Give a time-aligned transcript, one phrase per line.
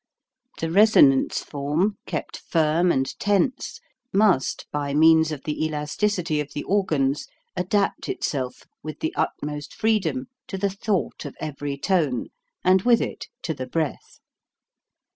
[0.59, 3.79] The resonance form, kept firm and tense,
[4.11, 10.25] must by means of the elasticity of the organs adapt itself with the utmost freedom
[10.47, 12.29] to the thought of every tone,
[12.63, 14.17] and with it, to the breath.